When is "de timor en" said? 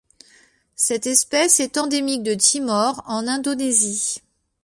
2.23-3.27